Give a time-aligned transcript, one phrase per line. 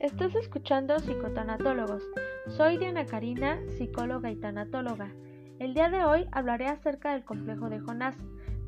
[0.00, 2.02] Estás escuchando Psicotanatólogos.
[2.48, 5.12] Soy Diana Karina, psicóloga y tanatóloga.
[5.58, 8.16] El día de hoy hablaré acerca del complejo de Jonás.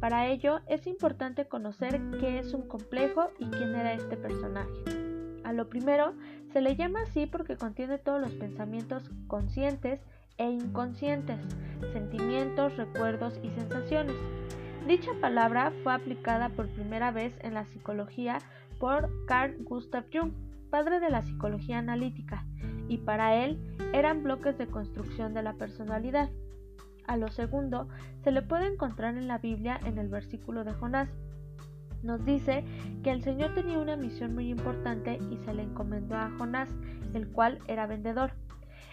[0.01, 4.71] Para ello es importante conocer qué es un complejo y quién era este personaje.
[5.45, 6.15] A lo primero,
[6.53, 10.01] se le llama así porque contiene todos los pensamientos conscientes
[10.39, 11.41] e inconscientes,
[11.93, 14.16] sentimientos, recuerdos y sensaciones.
[14.87, 18.39] Dicha palabra fue aplicada por primera vez en la psicología
[18.79, 20.33] por Carl Gustav Jung,
[20.70, 22.47] padre de la psicología analítica,
[22.88, 23.59] y para él
[23.92, 26.30] eran bloques de construcción de la personalidad.
[27.06, 27.88] A lo segundo
[28.23, 31.09] se le puede encontrar en la Biblia en el versículo de Jonás.
[32.02, 32.64] Nos dice
[33.02, 36.70] que el Señor tenía una misión muy importante y se le encomendó a Jonás,
[37.12, 38.33] el cual era vendedor.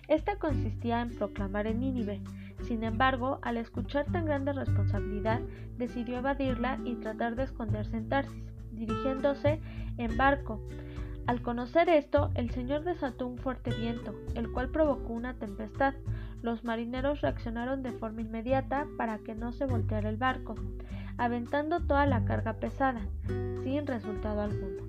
[0.08, 2.22] Esta consistía en proclamar en Nínive.
[2.64, 5.42] Sin embargo, al escuchar tan grande responsabilidad,
[5.78, 9.62] decidió evadirla y tratar de esconderse en Tarsis, dirigiéndose
[9.98, 10.62] en barco.
[11.28, 15.94] Al conocer esto, el Señor desató un fuerte viento, el cual provocó una tempestad.
[16.42, 20.56] Los marineros reaccionaron de forma inmediata para que no se volteara el barco,
[21.18, 23.02] aventando toda la carga pesada,
[23.62, 24.84] sin resultado alguno.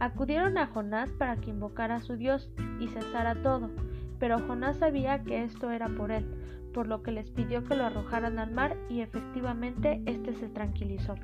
[0.00, 3.70] Acudieron a Jonás para que invocara a su Dios y cesara todo,
[4.18, 6.24] pero Jonás sabía que esto era por él,
[6.72, 11.16] por lo que les pidió que lo arrojaran al mar y efectivamente éste se tranquilizó.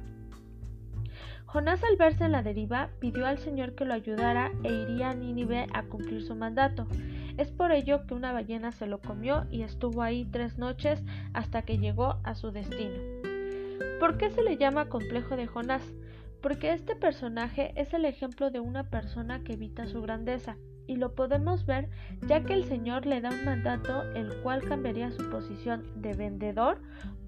[1.53, 5.15] Jonás al verse en la deriva pidió al Señor que lo ayudara e iría a
[5.15, 6.87] Nínive a cumplir su mandato.
[7.37, 11.61] Es por ello que una ballena se lo comió y estuvo ahí tres noches hasta
[11.61, 12.95] que llegó a su destino.
[14.01, 15.83] ¿Por qué se le llama complejo de Jonás?
[16.41, 21.15] Porque este personaje es el ejemplo de una persona que evita su grandeza, y lo
[21.15, 21.91] podemos ver
[22.27, 26.81] ya que el Señor le da un mandato el cual cambiaría su posición de vendedor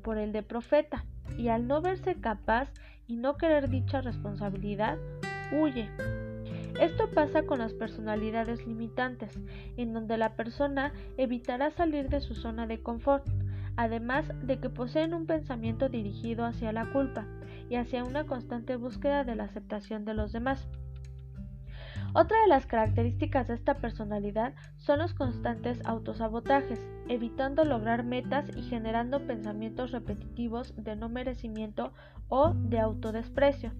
[0.03, 1.05] por el de profeta,
[1.37, 2.73] y al no verse capaz
[3.07, 4.99] y no querer dicha responsabilidad,
[5.53, 5.91] huye.
[6.81, 9.39] Esto pasa con las personalidades limitantes,
[9.77, 13.27] en donde la persona evitará salir de su zona de confort,
[13.77, 17.27] además de que poseen un pensamiento dirigido hacia la culpa
[17.69, 20.67] y hacia una constante búsqueda de la aceptación de los demás.
[22.17, 28.63] Otra de las características de esta personalidad son los constantes autosabotajes, evitando lograr metas y
[28.63, 31.93] generando pensamientos repetitivos de no merecimiento
[32.29, 33.73] o de autodesprecio.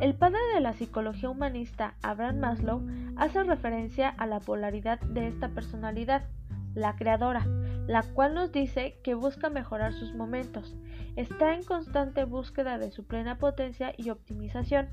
[0.00, 5.48] El padre de la psicología humanista, Abraham Maslow, hace referencia a la polaridad de esta
[5.48, 6.28] personalidad,
[6.74, 7.44] la creadora,
[7.88, 10.76] la cual nos dice que busca mejorar sus momentos,
[11.16, 14.90] está en constante búsqueda de su plena potencia y optimización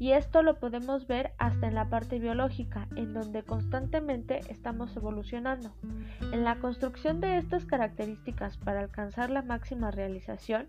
[0.00, 5.74] y esto lo podemos ver hasta en la parte biológica, en donde constantemente estamos evolucionando.
[6.32, 10.66] En la construcción de estas características para alcanzar la máxima realización,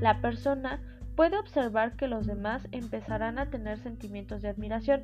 [0.00, 0.80] la persona
[1.14, 5.02] puede observar que los demás empezarán a tener sentimientos de admiración,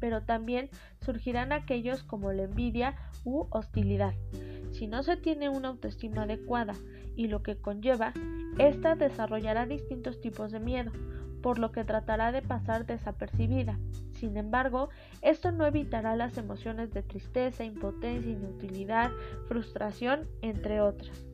[0.00, 0.70] pero también
[1.02, 4.14] surgirán aquellos como la envidia u hostilidad.
[4.70, 6.76] Si no se tiene una autoestima adecuada
[7.14, 8.14] y lo que conlleva,
[8.58, 10.92] ésta desarrollará distintos tipos de miedo,
[11.42, 13.78] por lo que tratará de pasar desapercibida.
[14.12, 14.88] Sin embargo,
[15.20, 19.10] esto no evitará las emociones de tristeza, impotencia, inutilidad,
[19.48, 21.26] frustración, entre otras.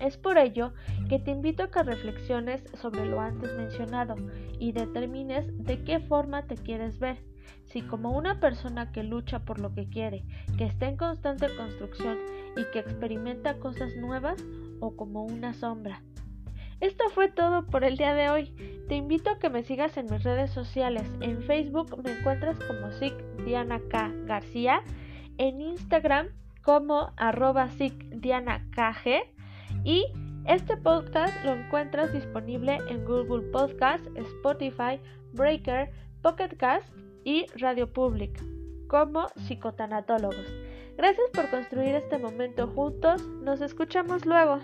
[0.00, 0.72] Es por ello
[1.08, 4.16] que te invito a que reflexiones sobre lo antes mencionado
[4.58, 7.18] y determines de qué forma te quieres ver,
[7.64, 10.24] si como una persona que lucha por lo que quiere,
[10.56, 12.18] que está en constante construcción
[12.56, 14.42] y que experimenta cosas nuevas
[14.80, 16.02] o como una sombra,
[16.80, 18.77] esto fue todo por el día de hoy.
[18.88, 21.06] Te invito a que me sigas en mis redes sociales.
[21.20, 24.10] En Facebook me encuentras como SIC Diana K.
[24.24, 24.80] García.
[25.36, 26.28] En Instagram
[26.62, 29.22] como arroba KG.
[29.84, 30.06] Y
[30.46, 34.98] este podcast lo encuentras disponible en Google Podcast, Spotify,
[35.34, 35.90] Breaker,
[36.22, 36.90] Pocket Cast
[37.24, 38.42] y Radio Public
[38.88, 40.46] como psicotanatólogos.
[40.96, 43.28] Gracias por construir este momento juntos.
[43.42, 44.60] Nos escuchamos luego.